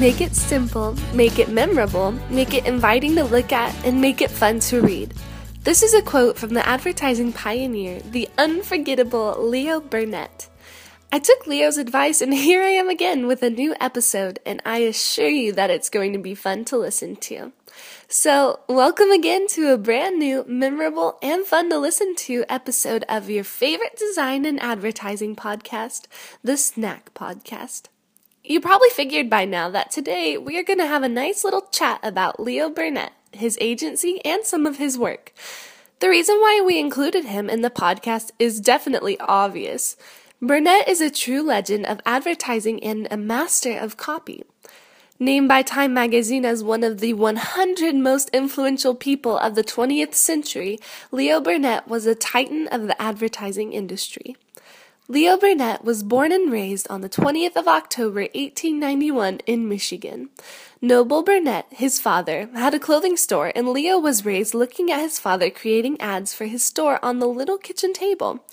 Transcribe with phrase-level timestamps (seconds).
[0.00, 4.30] Make it simple, make it memorable, make it inviting to look at, and make it
[4.30, 5.12] fun to read.
[5.64, 10.48] This is a quote from the advertising pioneer, the unforgettable Leo Burnett.
[11.12, 14.78] I took Leo's advice and here I am again with a new episode, and I
[14.78, 17.52] assure you that it's going to be fun to listen to.
[18.08, 23.28] So, welcome again to a brand new, memorable, and fun to listen to episode of
[23.28, 26.06] your favorite design and advertising podcast,
[26.42, 27.88] the Snack Podcast.
[28.42, 31.66] You probably figured by now that today we are going to have a nice little
[31.70, 35.34] chat about Leo Burnett, his agency, and some of his work.
[36.00, 39.94] The reason why we included him in the podcast is definitely obvious.
[40.40, 44.44] Burnett is a true legend of advertising and a master of copy.
[45.18, 50.14] Named by Time magazine as one of the 100 most influential people of the 20th
[50.14, 50.78] century,
[51.12, 54.34] Leo Burnett was a titan of the advertising industry.
[55.10, 60.28] Leo Burnett was born and raised on the 20th of October 1891 in Michigan.
[60.80, 65.18] Noble Burnett, his father, had a clothing store and Leo was raised looking at his
[65.18, 68.44] father creating ads for his store on the little kitchen table.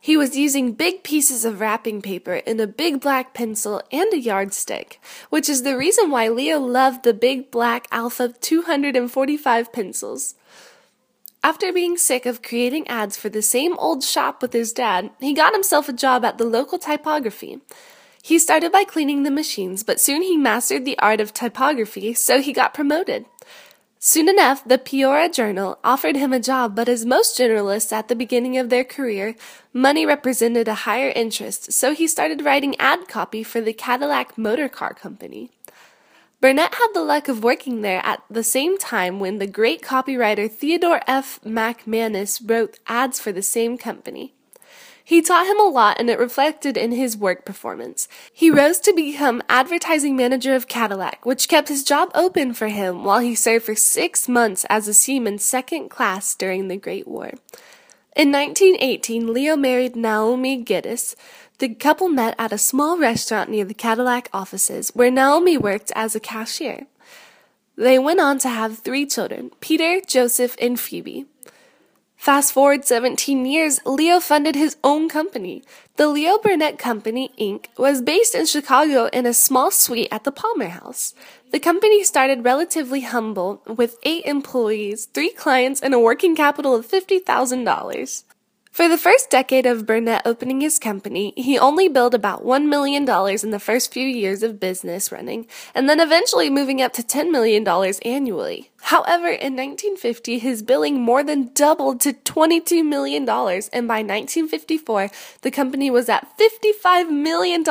[0.00, 4.20] He was using big pieces of wrapping paper and a big black pencil and a
[4.20, 10.36] yardstick, which is the reason why Leo loved the big black Alpha 245 pencils.
[11.42, 15.32] After being sick of creating ads for the same old shop with his dad, he
[15.32, 17.60] got himself a job at the local typography.
[18.22, 22.40] He started by cleaning the machines, but soon he mastered the art of typography, so
[22.40, 23.24] he got promoted.
[24.00, 28.14] Soon enough, the Peoria Journal offered him a job, but as most journalists at the
[28.14, 29.34] beginning of their career,
[29.72, 34.68] money represented a higher interest, so he started writing ad copy for the Cadillac Motor
[34.68, 35.50] Car Company.
[36.40, 40.48] Burnett had the luck of working there at the same time when the great copywriter
[40.48, 41.40] Theodore F.
[41.44, 44.34] MacManus wrote ads for the same company.
[45.02, 48.06] He taught him a lot and it reflected in his work performance.
[48.32, 53.02] He rose to become advertising manager of Cadillac, which kept his job open for him
[53.02, 57.32] while he served for six months as a seaman second class during the Great War.
[58.14, 61.16] In 1918, Leo married Naomi Geddes,
[61.58, 66.14] the couple met at a small restaurant near the Cadillac offices where Naomi worked as
[66.14, 66.86] a cashier.
[67.76, 71.26] They went on to have three children Peter, Joseph, and Phoebe.
[72.16, 75.62] Fast forward 17 years, Leo funded his own company.
[75.94, 77.66] The Leo Burnett Company, Inc.
[77.76, 81.14] was based in Chicago in a small suite at the Palmer House.
[81.52, 86.88] The company started relatively humble with eight employees, three clients, and a working capital of
[86.88, 88.24] $50,000.
[88.70, 93.02] For the first decade of Burnett opening his company, he only billed about $1 million
[93.02, 97.30] in the first few years of business running, and then eventually moving up to $10
[97.30, 97.66] million
[98.04, 98.70] annually.
[98.82, 105.10] However, in 1950, his billing more than doubled to $22 million, and by 1954,
[105.42, 107.64] the company was at $55 million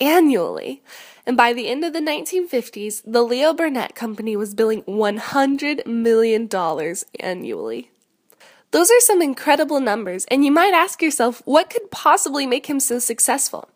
[0.00, 0.82] annually.
[1.26, 6.48] And by the end of the 1950s, the Leo Burnett Company was billing $100 million
[7.20, 7.90] annually.
[8.70, 12.80] Those are some incredible numbers, and you might ask yourself, what could possibly make him
[12.80, 13.68] so successful?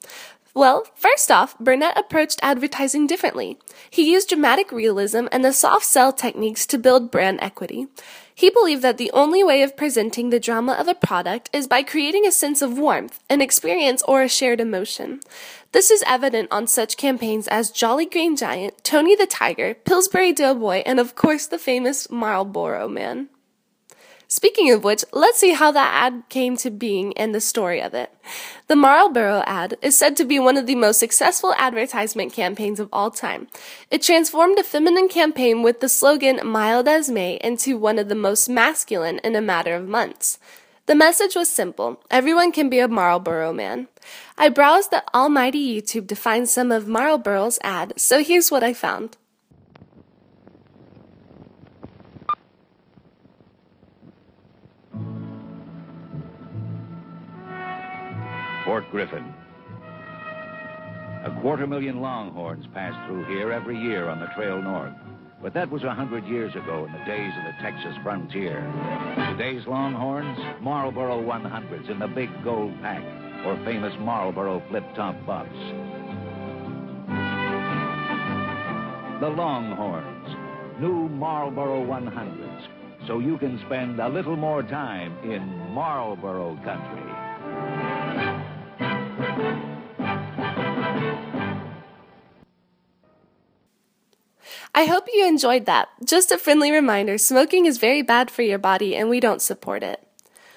[0.55, 3.59] Well, first off, Burnett approached advertising differently.
[3.89, 7.87] He used dramatic realism and the soft sell techniques to build brand equity.
[8.35, 11.83] He believed that the only way of presenting the drama of a product is by
[11.83, 15.21] creating a sense of warmth, an experience, or a shared emotion.
[15.73, 20.83] This is evident on such campaigns as Jolly Green Giant, Tony the Tiger, Pillsbury Doughboy,
[20.85, 23.31] and of course the famous Marlboro Man.
[24.33, 27.93] Speaking of which, let's see how that ad came to being and the story of
[27.93, 28.11] it.
[28.67, 32.89] The Marlboro ad is said to be one of the most successful advertisement campaigns of
[32.95, 33.49] all time.
[33.91, 38.15] It transformed a feminine campaign with the slogan mild as May into one of the
[38.15, 40.39] most masculine in a matter of months.
[40.87, 42.03] The message was simple.
[42.11, 43.89] Everyone can be a Marlboro man.
[44.39, 48.73] I browsed the almighty YouTube to find some of Marlboro's ad, so here's what I
[48.73, 49.19] found.
[58.73, 59.35] Fort Griffin.
[61.27, 64.95] A quarter million longhorns pass through here every year on the trail north.
[65.43, 68.63] But that was a hundred years ago in the days of the Texas frontier.
[69.37, 73.05] Today's longhorns, Marlboro 100s in the big gold pack,
[73.45, 75.51] or famous Marlboro flip-top box.
[79.21, 86.59] The Longhorns, new Marlboro 100s, so you can spend a little more time in Marlboro
[86.65, 87.12] country.
[94.75, 95.91] I hope you enjoyed that.
[96.05, 99.83] Just a friendly reminder smoking is very bad for your body and we don't support
[99.83, 100.03] it.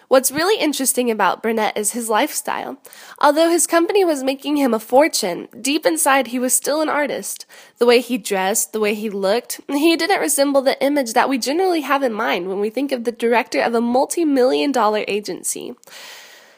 [0.07, 2.77] What's really interesting about Burnett is his lifestyle.
[3.19, 7.45] Although his company was making him a fortune, deep inside he was still an artist.
[7.79, 11.37] The way he dressed, the way he looked, he didn't resemble the image that we
[11.37, 15.75] generally have in mind when we think of the director of a multi-million dollar agency.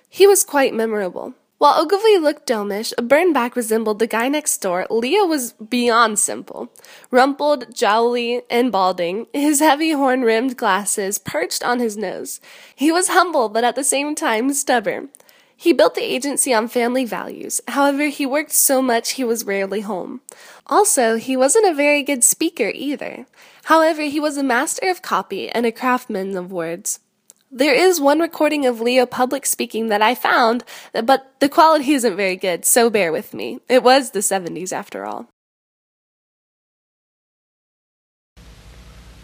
[0.10, 1.34] He was quite memorable.
[1.60, 4.86] While Ogilvy looked domish, Bernbach resembled the guy next door.
[4.92, 6.72] Leo was beyond simple.
[7.10, 12.40] Rumpled, jowly, and balding, his heavy horn rimmed glasses perched on his nose.
[12.76, 15.10] He was humble, but at the same time stubborn.
[15.56, 17.60] He built the agency on family values.
[17.70, 20.22] However, he worked so much he was rarely home.
[20.68, 23.26] Also, he wasn't a very good speaker either.
[23.64, 27.00] However, he was a master of copy and a craftsman of words.
[27.50, 32.18] There is one recording of Leo public speaking that I found, but the quality isn't
[32.18, 33.60] very good, so bear with me.
[33.70, 35.30] It was the 70s after all.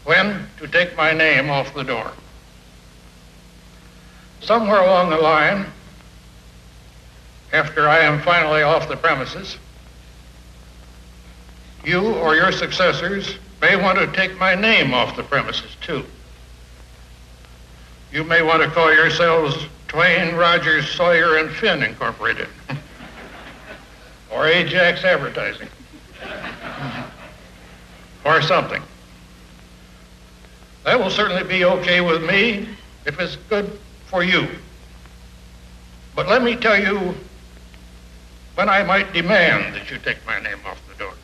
[0.05, 2.13] When to take my name off the door.
[4.39, 5.65] Somewhere along the line,
[7.51, 9.57] after I am finally off the premises,
[11.83, 16.05] you or your successors may want to take my name off the premises too.
[18.13, 19.57] You may want to call yourselves
[19.87, 22.47] Twain, Rogers, Sawyer, and Finn Incorporated.
[24.31, 25.67] or Ajax Advertising.
[28.23, 28.83] or something.
[30.83, 32.69] That will certainly be okay with me
[33.07, 34.47] if it's good for you.
[36.15, 37.15] But let me tell you
[38.53, 41.15] when I might demand that you take my name off the door.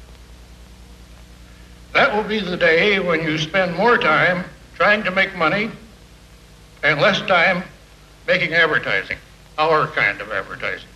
[1.94, 4.44] That will be the day when you spend more time
[4.74, 5.70] trying to make money
[6.84, 7.64] and less time
[8.28, 9.18] making advertising,
[9.58, 10.88] our kind of advertising.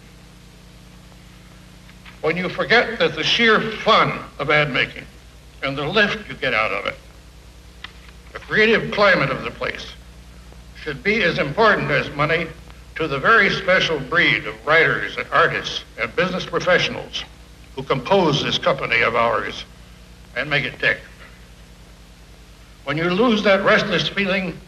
[2.21, 5.05] When you forget that the sheer fun of ad making
[5.61, 6.95] and the lift you get out of it,
[8.31, 9.85] the creative climate of the place,
[10.81, 12.47] should be as important as money
[12.95, 17.23] to the very special breed of writers and artists and business professionals
[17.75, 19.65] who compose this company of ours
[20.35, 20.99] and make it tick.
[22.83, 24.59] When you lose that restless feeling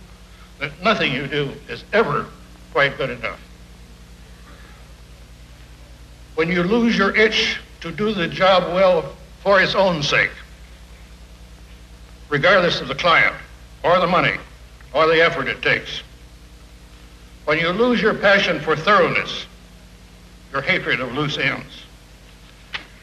[0.59, 2.25] that nothing you do is ever
[2.71, 3.39] quite good enough.
[6.35, 10.31] When you lose your itch to do the job well for its own sake,
[12.29, 13.35] regardless of the client
[13.83, 14.35] or the money
[14.93, 16.01] or the effort it takes.
[17.45, 19.45] When you lose your passion for thoroughness,
[20.51, 21.83] your hatred of loose ends.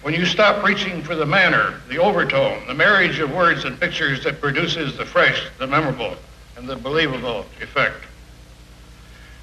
[0.02, 4.25] When you stop reaching for the manner, the overtone, the marriage of words and pictures
[4.25, 6.16] that produces the fresh, the memorable,
[6.56, 8.04] and the believable effect.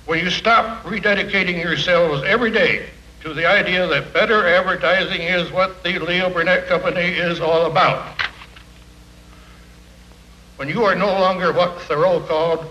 [0.06, 2.90] When you stop rededicating yourselves every day
[3.22, 8.20] to the idea that better advertising is what the Leo Burnett Company is all about.
[10.56, 12.66] When you are no longer what Thoreau called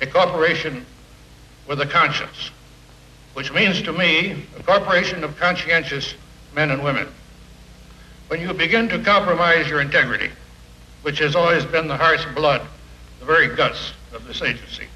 [0.00, 0.86] a corporation
[1.68, 2.50] with a conscience,
[3.34, 6.14] which means to me a corporation of conscientious
[6.54, 7.08] men and women.
[8.28, 10.30] When you begin to compromise your integrity,
[11.02, 12.62] which has always been the heart's blood
[13.22, 14.88] the very guts of this agency.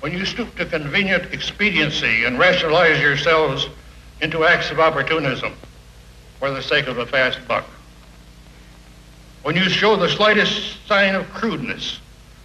[0.00, 3.66] When you stoop to convenient expediency and rationalize yourselves
[4.20, 5.54] into acts of opportunism
[6.38, 7.64] for the sake of a fast buck.
[9.42, 11.98] When you show the slightest sign of crudeness,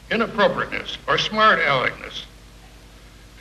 [0.10, 2.24] inappropriateness, or smart aleckness,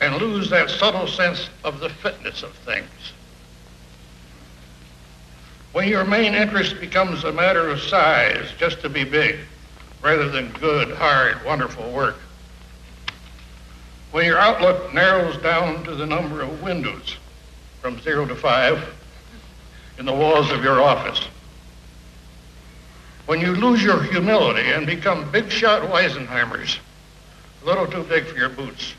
[0.01, 3.13] and lose that subtle sense of the fitness of things.
[5.71, 9.39] When your main interest becomes a matter of size, just to be big,
[10.01, 12.17] rather than good, hard, wonderful work.
[14.11, 17.17] When your outlook narrows down to the number of windows
[17.81, 18.83] from zero to five
[19.97, 21.27] in the walls of your office.
[23.25, 26.79] When you lose your humility and become big shot Weisenheimers,
[27.61, 28.93] a little too big for your boots.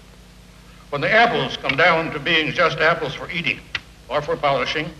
[0.90, 3.60] When the apples come down to being just apples for eating
[4.08, 4.90] or for polishing,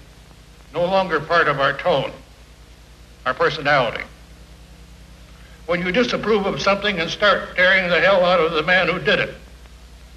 [0.75, 2.13] no longer part of our tone,
[3.25, 4.03] our personality
[5.67, 8.99] when you disapprove of something and start tearing the hell out of the man who
[8.99, 9.35] did it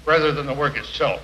[0.04, 1.22] rather than the work itself.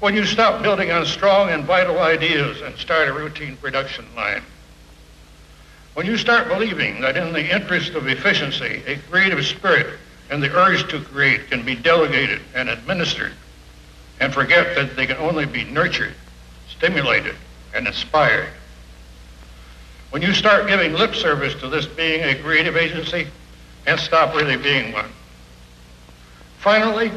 [0.00, 4.42] When you stop building on strong and vital ideas and start a routine production line.
[5.94, 9.98] When you start believing that in the interest of efficiency, a creative spirit
[10.28, 13.32] and the urge to create can be delegated and administered
[14.20, 16.14] and forget that they can only be nurtured,
[16.68, 17.34] stimulated,
[17.74, 18.48] and inspired
[20.10, 23.26] when you start giving lip service to this being a creative agency
[23.86, 25.10] and stop really being one.
[26.58, 27.10] Finally,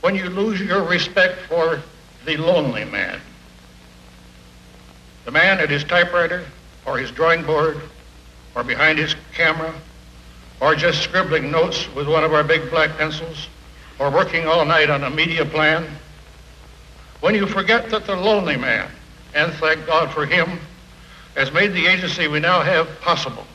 [0.00, 1.80] when you lose your respect for
[2.24, 3.20] the lonely man,
[5.24, 6.44] the man at his typewriter
[6.86, 7.80] or his drawing board
[8.54, 9.72] or behind his camera
[10.60, 13.48] or just scribbling notes with one of our big black pencils
[13.98, 15.86] or working all night on a media plan,
[17.20, 18.90] when you forget that the lonely man,
[19.34, 20.58] and thank God for him,
[21.34, 23.46] has made the agency we now have possible,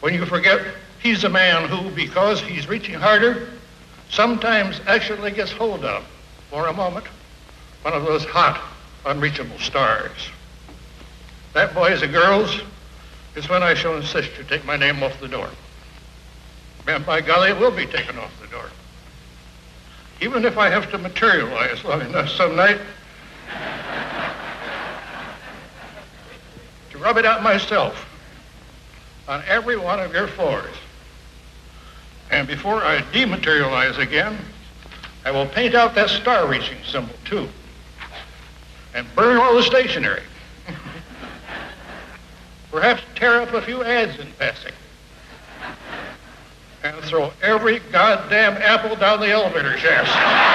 [0.00, 0.60] when you forget
[1.00, 3.48] he's a man who, because he's reaching harder,
[4.10, 6.04] sometimes actually gets hold of,
[6.50, 7.06] for a moment,
[7.82, 8.60] one of those hot,
[9.06, 10.30] unreachable stars.
[11.52, 12.60] That, boys and girls,
[13.36, 15.48] is when I shall insist you take my name off the door.
[16.86, 18.68] And by golly, it will be taken off the door.
[20.20, 22.78] Even if I have to materialize long enough some night
[27.04, 28.06] rub it out myself
[29.28, 30.74] on every one of your floors.
[32.30, 34.38] And before I dematerialize again,
[35.26, 37.46] I will paint out that star reaching symbol too.
[38.94, 40.22] And burn all the stationery.
[42.70, 44.72] Perhaps tear up a few ads in passing.
[46.82, 50.53] And throw every goddamn apple down the elevator shaft.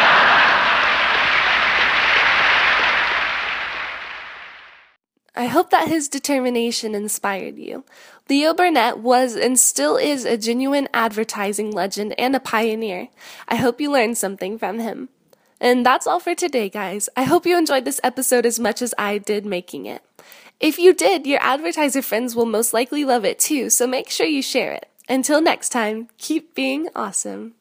[5.40, 7.86] I hope that his determination inspired you.
[8.28, 13.08] Leo Burnett was and still is a genuine advertising legend and a pioneer.
[13.48, 15.08] I hope you learned something from him.
[15.62, 17.08] And that's all for today, guys.
[17.16, 20.02] I hope you enjoyed this episode as much as I did making it.
[20.60, 24.28] If you did, your advertiser friends will most likely love it too, so make sure
[24.28, 24.90] you share it.
[25.08, 27.54] Until next time, keep being awesome.